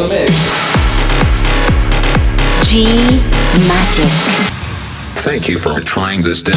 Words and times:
The 0.00 0.08
mix. 0.08 0.32
G 2.70 2.84
Magic. 3.68 4.08
Thank 5.20 5.46
you 5.46 5.58
for 5.58 5.78
trying 5.80 6.22
this 6.22 6.40
demo. 6.40 6.56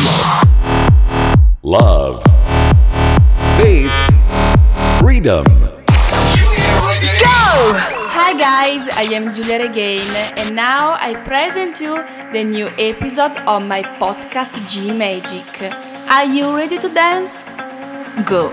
Love. 1.62 2.24
Faith. 3.60 3.92
Freedom. 4.98 5.44
Go! 5.44 5.76
Hi 8.16 8.32
guys, 8.40 8.88
I 8.96 9.12
am 9.12 9.34
Giulia 9.34 9.68
Regain, 9.68 10.08
and 10.40 10.56
now 10.56 10.94
I 10.94 11.14
present 11.26 11.82
you 11.82 12.02
the 12.32 12.46
new 12.46 12.70
episode 12.80 13.36
of 13.46 13.64
my 13.64 13.84
podcast 14.00 14.56
G 14.66 14.94
Magic. 14.94 15.44
Are 16.08 16.24
you 16.24 16.56
ready 16.56 16.78
to 16.78 16.88
dance? 16.88 17.44
Go! 18.24 18.52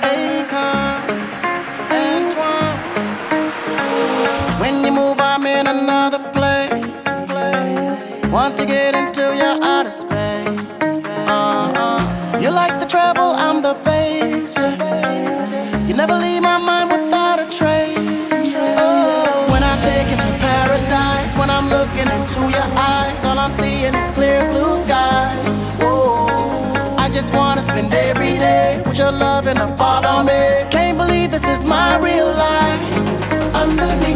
Akon, 0.00 1.19
When 4.60 4.84
you 4.84 4.92
move, 4.92 5.18
I'm 5.18 5.46
in 5.46 5.66
another 5.66 6.18
place. 6.32 7.04
Want 8.30 8.56
to 8.58 8.66
get 8.66 8.94
into 8.94 9.22
your 9.34 9.56
outer 9.62 9.90
space. 9.90 10.46
Uh-uh. 11.26 12.38
You 12.40 12.50
like 12.50 12.78
the 12.78 12.86
treble, 12.86 13.32
I'm 13.46 13.62
the 13.62 13.74
bass. 13.84 14.54
You 15.88 15.94
never 15.96 16.14
leave 16.14 16.42
my 16.42 16.58
mind 16.58 16.90
without 16.90 17.38
a 17.40 17.46
trace. 17.50 17.96
Oh, 18.78 19.46
when 19.50 19.62
I 19.62 19.74
take 19.82 20.08
you 20.10 20.16
to 20.16 20.30
paradise, 20.38 21.34
when 21.36 21.50
I'm 21.50 21.68
looking 21.68 22.08
into 22.16 22.40
your 22.56 22.68
eyes, 22.76 23.24
all 23.24 23.38
I'm 23.38 23.50
seeing 23.50 23.94
is 23.94 24.10
clear 24.10 24.44
blue 24.52 24.76
skies. 24.76 25.56
Whoa, 25.80 26.28
I 26.96 27.08
just 27.10 27.32
wanna 27.32 27.62
spend 27.62 27.92
every 27.92 28.38
day 28.38 28.82
with 28.86 28.98
your 28.98 29.12
love 29.12 29.46
and 29.46 29.58
a 29.58 29.74
part 29.76 30.04
on 30.04 30.26
me. 30.26 30.64
Can't 30.70 30.98
believe 30.98 31.30
this 31.30 31.48
is 31.48 31.64
my 31.64 31.98
real 31.98 32.28
life. 32.28 32.82
Underneath 33.54 34.09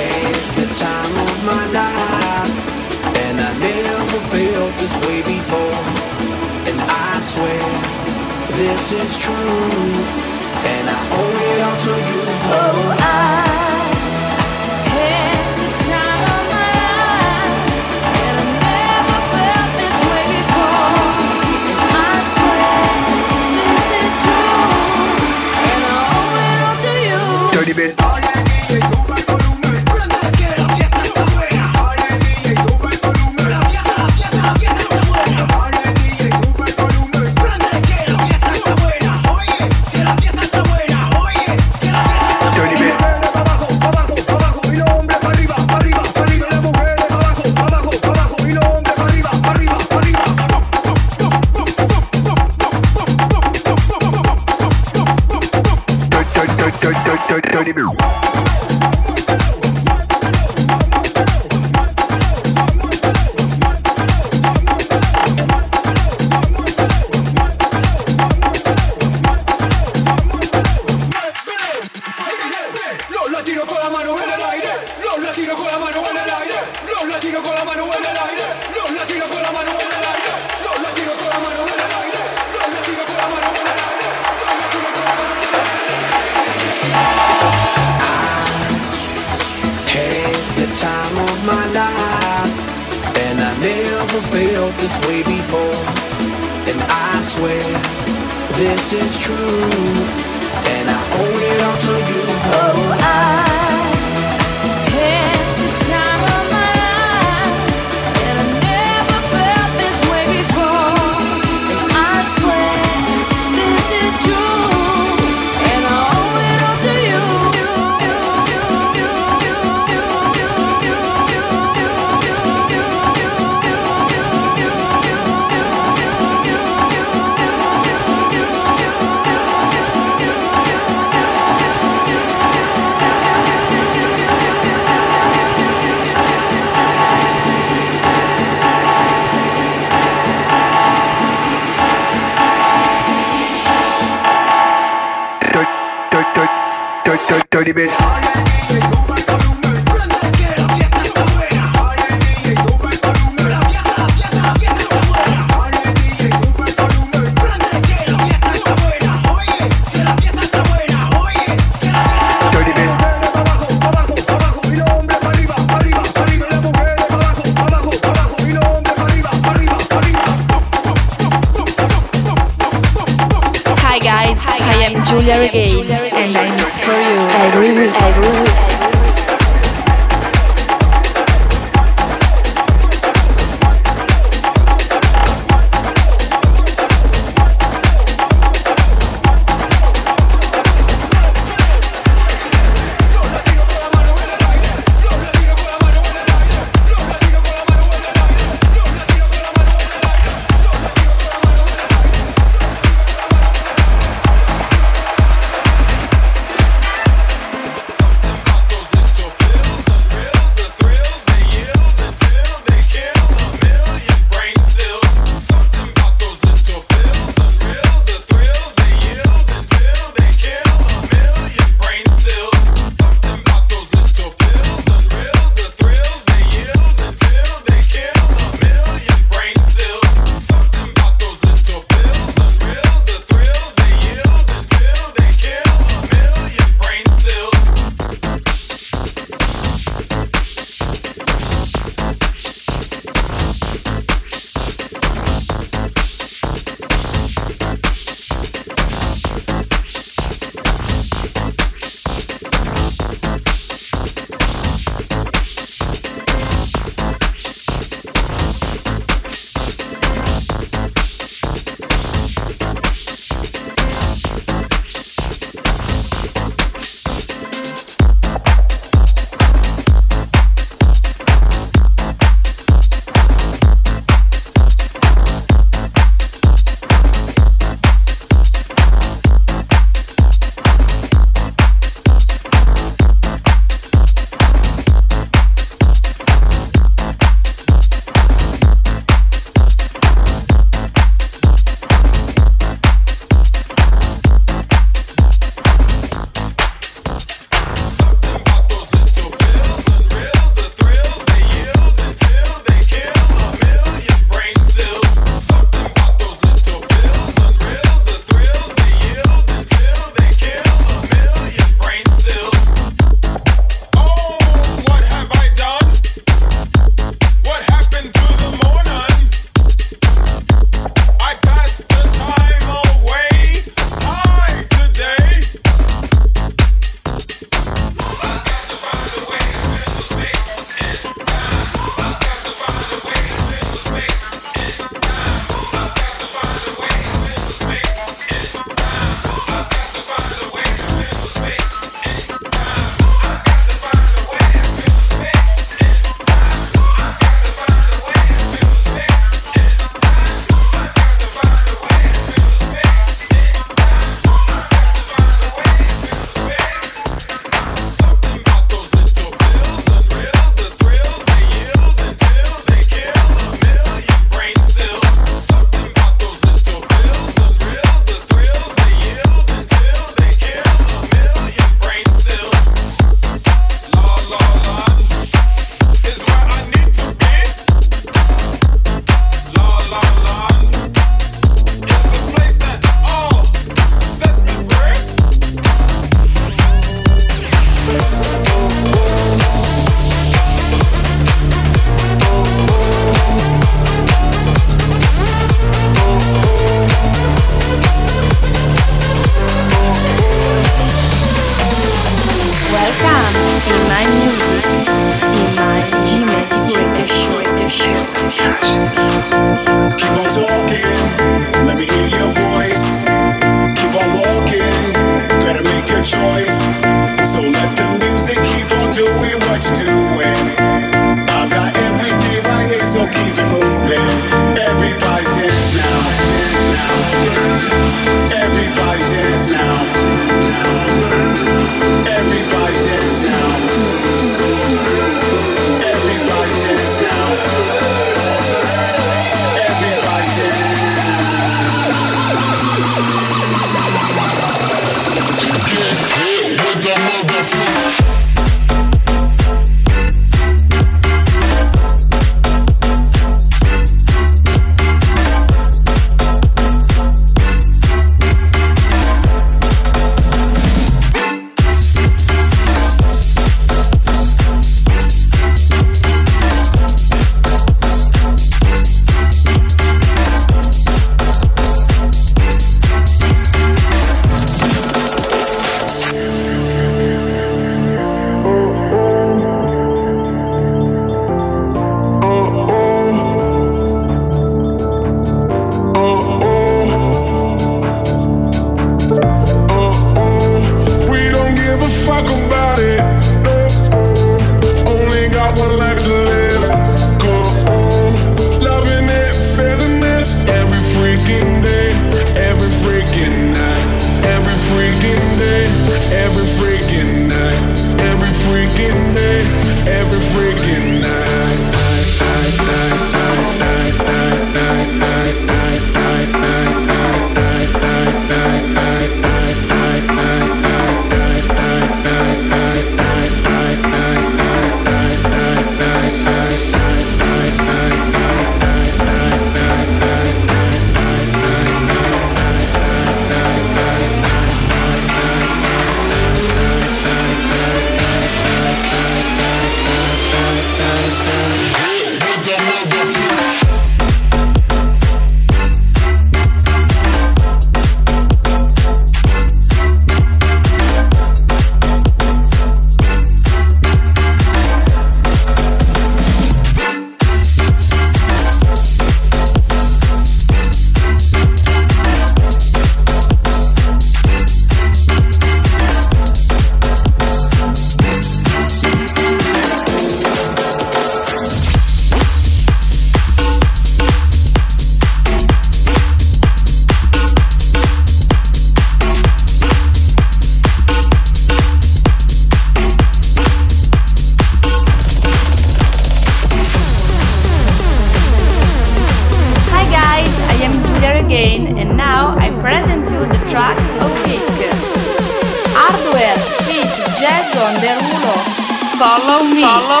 Follow 599.59 600.00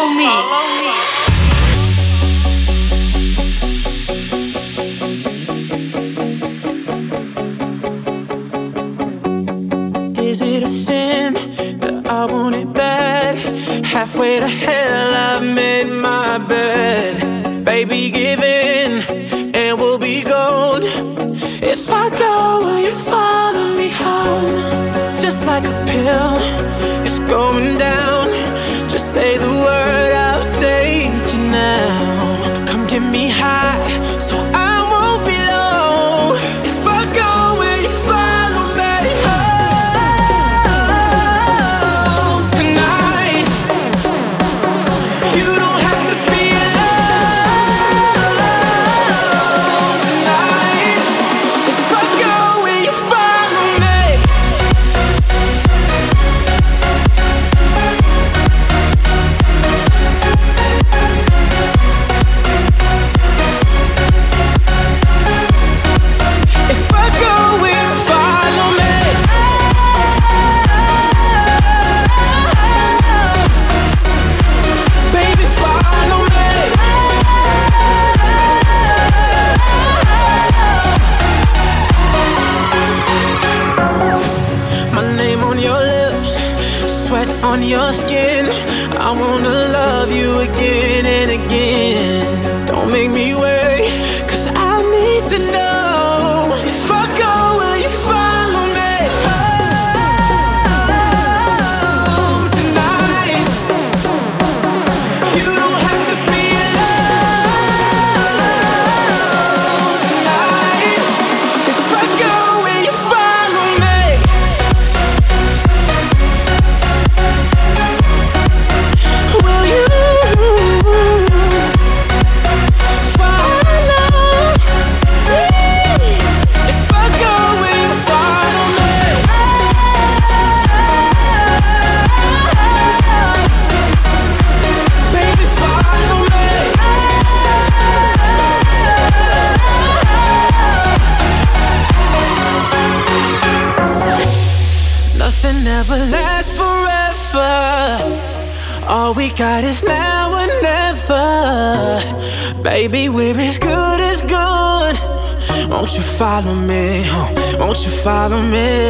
follow 156.21 156.53
me? 156.53 157.01
huh? 157.03 157.57
Won't 157.57 157.83
you 157.83 157.91
follow 157.91 158.39
me? 158.43 158.80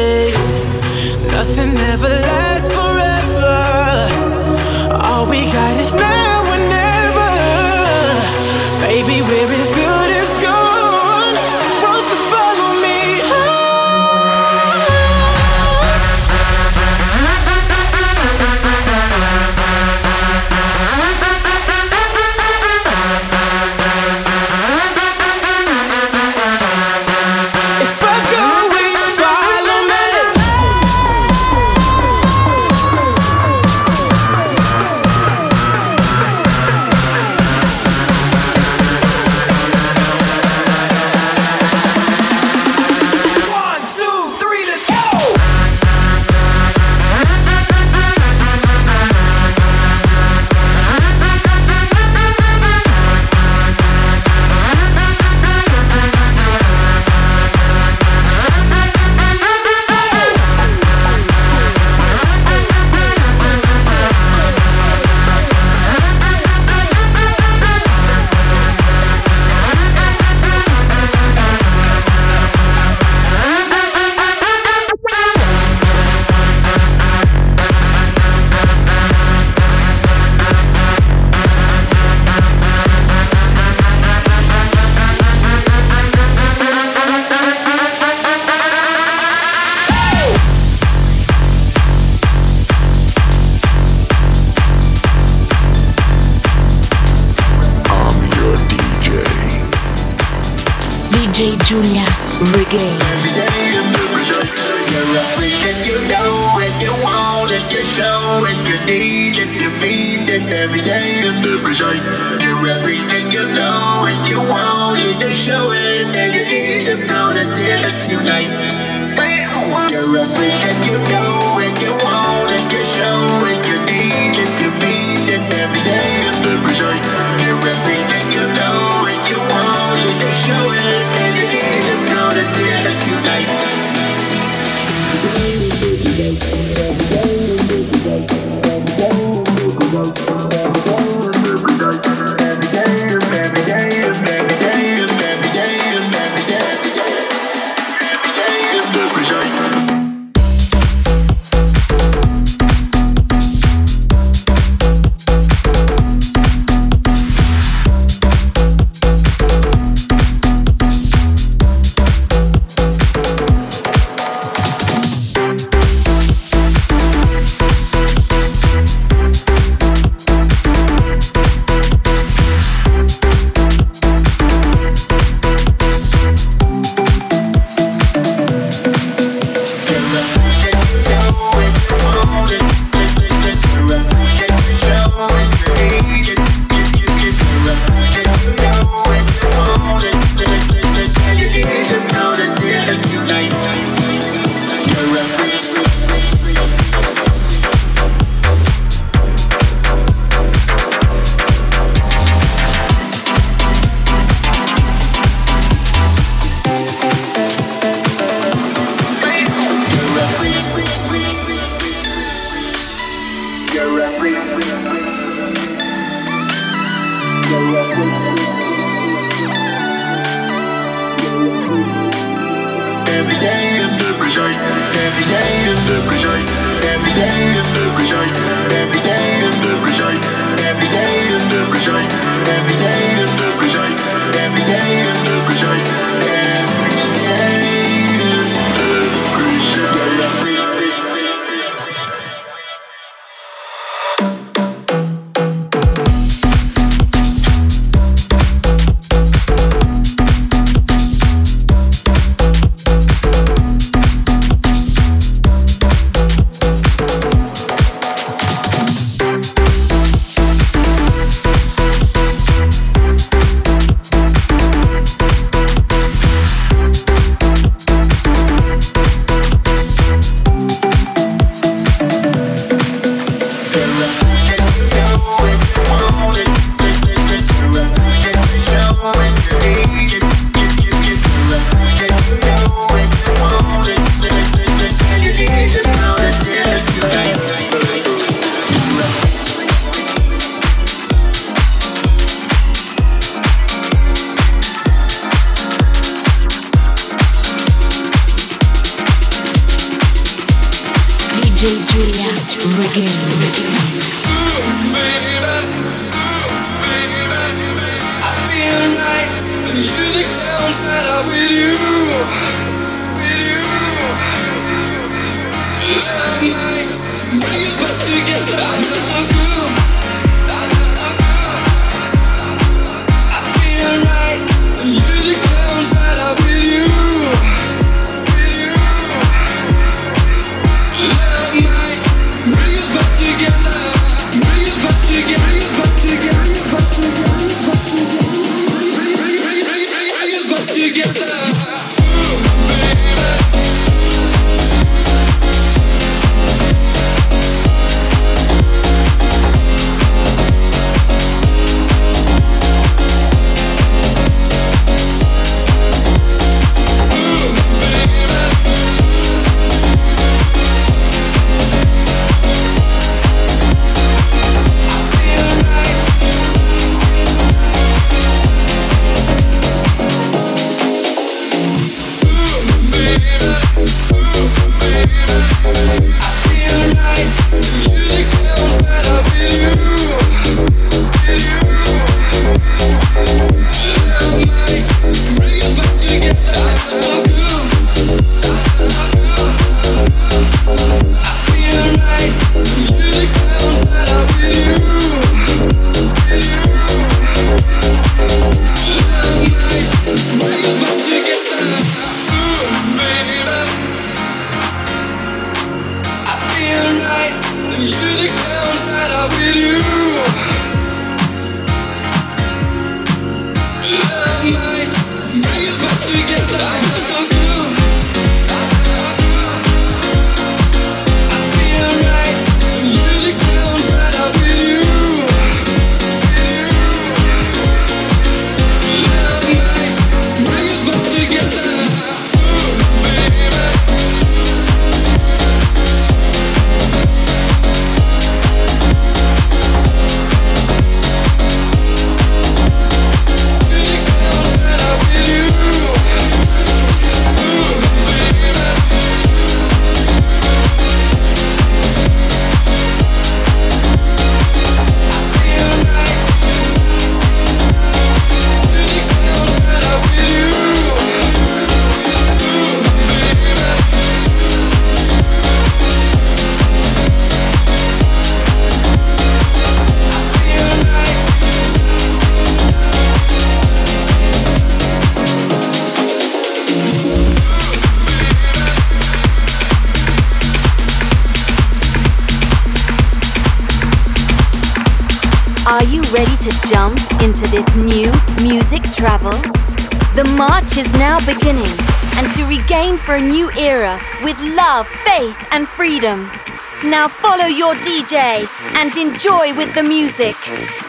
For 493.12 493.20
a 493.20 493.20
new 493.20 493.52
era 493.60 494.00
with 494.24 494.40
love, 494.56 494.88
faith, 495.04 495.36
and 495.52 495.68
freedom. 495.76 496.32
Now 496.80 497.12
follow 497.12 497.44
your 497.44 497.76
DJ 497.84 498.48
and 498.80 498.88
enjoy 498.96 499.52
with 499.52 499.68
the 499.76 499.82
music. 499.84 500.32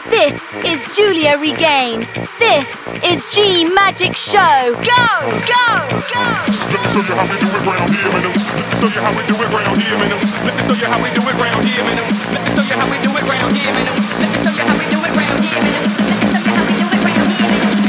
This 0.08 0.32
is 0.64 0.80
Giulia 0.96 1.36
Regain. 1.36 2.08
This 2.40 2.88
is 3.04 3.28
G 3.28 3.68
Magic 3.68 4.16
Show. 4.16 4.72
Go, 4.72 5.04
go, 5.44 5.68
go! 6.00 6.24
Let 6.72 6.80
me 6.80 6.88
show 6.88 7.04
you 7.04 7.12
how 7.12 7.28
we 7.28 7.36
do 7.36 7.44
it 7.44 7.60
round 7.60 7.92
here, 7.92 8.08
man. 8.08 8.24
Let 8.24 8.32
me 8.32 8.72
show 8.72 8.88
you 8.88 9.04
how 9.04 9.12
we 9.12 9.20
do 9.28 9.36
it 9.44 9.52
round 9.52 9.76
here, 9.76 10.00
man. 10.00 10.08
Let 10.16 10.56
me 10.56 10.64
show 10.64 10.72
you 10.80 10.88
how 10.88 10.96
we 11.04 11.12
do 11.12 11.20
it 11.28 11.36
round 11.36 11.60
here, 11.68 11.84
man. 11.84 12.00
Let 12.00 12.40
me 12.40 12.48
show 12.56 12.64
you 12.64 12.72
how 12.72 12.88
we 12.88 12.96
do 13.04 13.12
it 13.20 13.24
round 13.28 13.52
here, 13.52 13.68
man. 13.68 13.84
Let 13.84 14.32
me 14.32 14.40
show 14.40 14.48
you 14.48 14.64
how 14.64 14.80
we 14.80 14.88
do 14.88 14.96
it 14.96 15.12
round 15.12 15.44
here, 15.44 15.60
man. 15.60 15.76
Let 15.76 15.92
me 15.92 16.08
show 16.08 16.24
you 16.24 16.40
how 16.40 16.40
we 16.40 16.72
do 16.88 16.88
it 16.88 17.04
round 17.04 17.28
here, 17.28 17.52
man. 17.52 17.84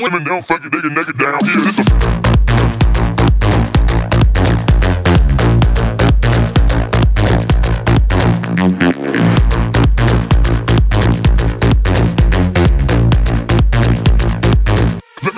Women 0.00 0.24
don't 0.24 0.40
fuck 0.40 0.64
it, 0.64 0.72
they 0.72 0.80
get 0.80 0.92
naked 0.96 1.20
down 1.20 1.44
here. 1.44 2.43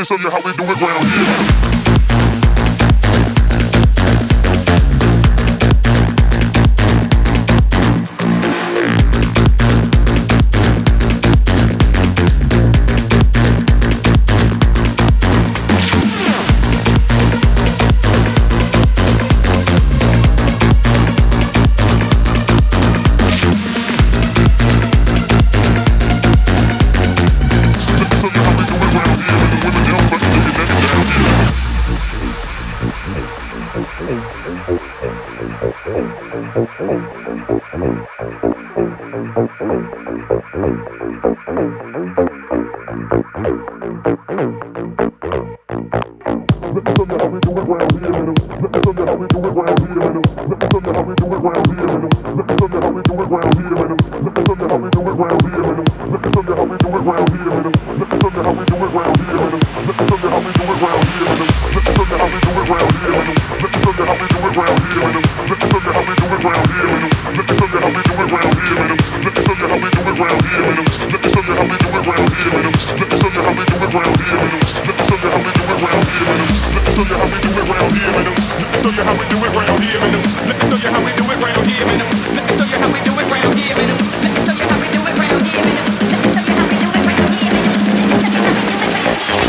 Show 0.07 0.15
you 0.15 0.31
how 0.31 0.41
we 0.41 0.53
do 0.53 0.63
it 0.63 0.81
round 0.81 1.05
here. 1.05 1.56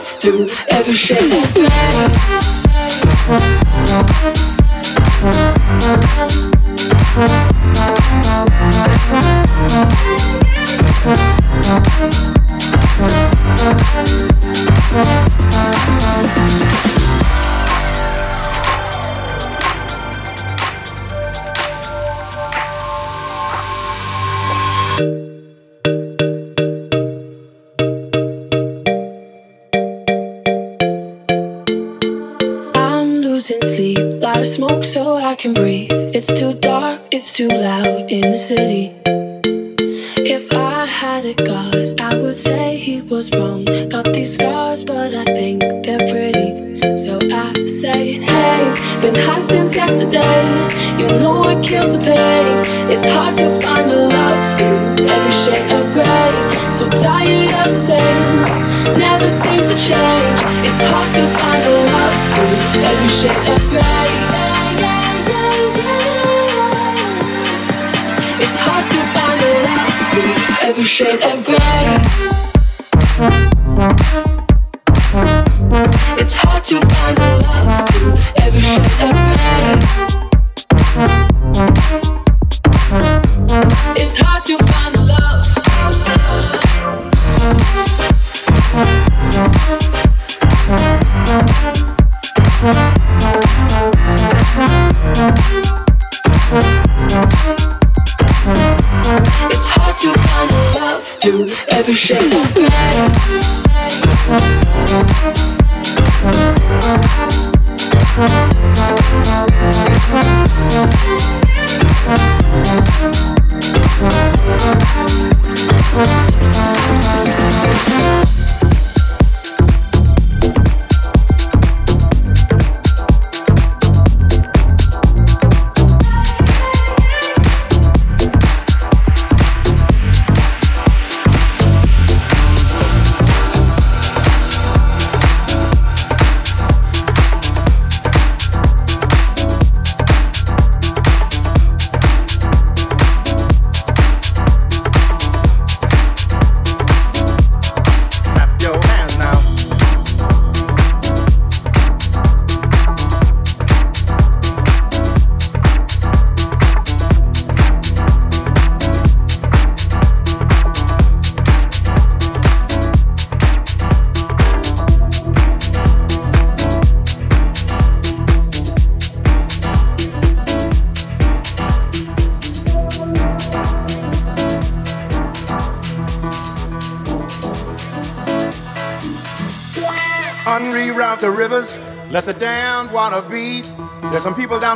Through 0.00 0.48
every 0.68 0.94
shade 0.94 1.44
can 35.40 35.54
breathe. 35.54 35.90
It's 36.14 36.30
too 36.38 36.52
dark, 36.52 37.00
it's 37.10 37.32
too 37.32 37.48
loud 37.48 38.12
in 38.12 38.30
the 38.30 38.36
city. 38.36 38.92
If 40.36 40.52
I 40.52 40.84
had 40.84 41.24
a 41.24 41.32
god, 41.32 41.98
I 41.98 42.14
would 42.20 42.34
say 42.34 42.76
he 42.76 43.00
was 43.00 43.32
wrong. 43.32 43.64
Got 43.88 44.04
these 44.12 44.34
scars, 44.34 44.84
but 44.84 45.14
I 45.14 45.24
think 45.24 45.60
they're 45.84 46.06
pretty. 46.12 46.50
So 46.94 47.18
I 47.32 47.54
say, 47.64 48.20
hey, 48.20 48.60
been 49.00 49.14
high 49.14 49.38
since 49.38 49.74
yesterday. 49.74 50.40
You 51.00 51.06
know 51.18 51.40
it 51.48 51.64
kills 51.64 51.96
the 51.96 52.04
pain. 52.04 52.56
It's 52.92 53.06
hard 53.06 53.34
to 53.36 53.48
find 53.62 53.90
the 53.90 53.96
love 54.12 54.42
through 54.58 55.06
every 55.08 55.34
shade 55.42 55.72
of 55.72 55.86
gray. 55.96 56.32
So 56.68 56.84
tired 57.00 57.50
of 57.60 57.72
the 57.72 57.80
same, 57.90 58.98
never 58.98 59.28
seems 59.30 59.72
to 59.72 59.76
change. 59.88 60.38
It's 60.68 60.82
hard 60.92 61.10
to 61.12 61.22
find 61.38 61.62
the 61.64 61.76
love 61.94 62.18
through 62.28 62.82
every 62.90 63.08
shade 63.08 63.54
of 63.56 63.70
gray. 63.70 63.99
Every 70.80 70.88
shade 70.88 71.22
of 71.22 71.44
gray. 71.44 71.98
It's 76.18 76.32
hard 76.32 76.64
to 76.64 76.80
find 76.80 77.18
a 77.18 77.38
love 77.42 77.90
through 77.90 78.16
every 78.42 78.62
shade 78.62 78.86
of 79.02 80.06
gray. 80.06 80.09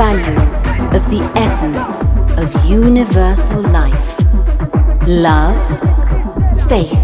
values 0.00 0.62
of 0.96 1.02
the 1.10 1.20
essence 1.36 2.04
of 2.40 2.48
universal 2.64 3.60
life 3.60 4.16
love, 5.06 5.60
faith, 6.70 6.96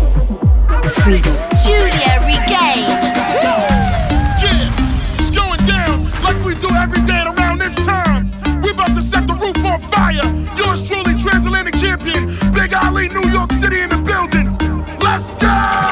freedom. 1.04 1.36
Giulia 1.62 2.16
Regain! 2.24 2.88
Yeah, 4.40 4.72
it's 5.18 5.30
going 5.30 5.60
down 5.66 6.04
like 6.24 6.42
we 6.42 6.54
do 6.54 6.68
every 6.76 7.02
day 7.02 7.22
around 7.26 7.58
this 7.58 7.74
time. 7.84 8.30
We're 8.62 8.72
about 8.72 8.94
to 8.94 9.02
set 9.02 9.26
the 9.26 9.34
roof 9.34 9.62
on 9.62 9.78
fire. 9.78 10.28
Yours 10.56 10.88
truly, 10.88 11.18
transatlantic 11.18 11.76
champion. 11.76 12.28
Big 12.54 12.72
Ali, 12.72 13.10
New 13.10 13.28
York 13.28 13.52
City 13.52 13.80
in 13.80 13.90
the 13.90 13.98
building. 13.98 14.56
Let's 15.00 15.34
go! 15.34 15.85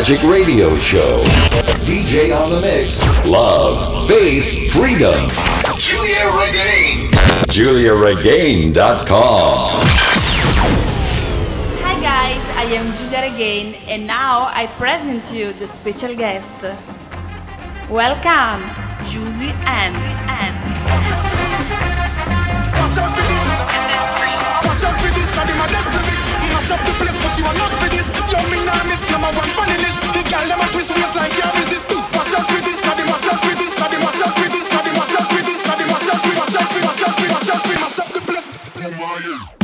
Magic 0.00 0.22
Radio 0.22 0.72
Show. 0.76 1.20
DJ 1.84 2.34
on 2.34 2.48
the 2.48 2.58
mix. 2.62 3.06
Love, 3.26 4.08
faith, 4.08 4.72
freedom. 4.72 5.28
Giulia 5.76 6.32
Regain. 6.40 7.10
GiuliaRegain.com. 7.52 9.68
Hi 11.84 11.96
guys, 12.00 12.40
I 12.56 12.64
am 12.72 12.88
Giulia 12.96 13.28
Regain, 13.28 13.76
and 13.92 14.06
now 14.06 14.48
I 14.54 14.64
present 14.78 15.30
you 15.34 15.52
the 15.52 15.66
special 15.66 16.16
guest. 16.16 16.54
Welcome, 17.90 18.62
Juicy 19.04 19.52
M. 19.68 19.92
Watch 24.64 24.80
out 24.80 24.96
for 24.96 25.12
this. 25.12 25.36
I'm 25.36 25.52
my. 25.58 25.68
Mash 26.60 26.70
up 26.70 26.86
the 26.86 26.92
place, 26.92 27.18
but 27.20 27.38
you 27.38 27.44
are 27.44 27.54
not 27.54 27.72
for 27.78 27.88
this. 27.88 28.12
Me 28.50 28.58
miss. 28.88 29.10
Number 29.10 29.28
one, 29.36 29.48
funny. 29.56 29.79
Why 39.00 39.18
you? 39.24 39.59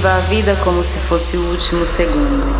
Viva 0.00 0.16
a 0.16 0.20
vida 0.20 0.56
como 0.64 0.82
se 0.82 0.98
fosse 0.98 1.36
o 1.36 1.50
último 1.50 1.84
segundo. 1.84 2.59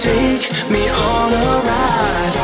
Take 0.00 0.48
me 0.70 0.88
on 0.88 1.30
a 1.30 1.60
ride, 1.68 2.36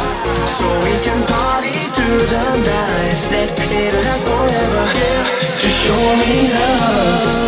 so 0.46 0.66
we 0.84 0.92
can 1.02 1.24
party 1.26 1.72
through 1.96 2.18
the 2.18 2.44
night. 2.58 3.28
Let 3.32 3.58
it 3.58 3.94
last 4.04 4.26
forever. 4.26 4.84
Yeah, 5.00 5.24
just 5.58 5.78
show 5.86 6.16
me 6.20 6.52
love, 6.52 7.45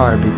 butterfly's 0.00 0.29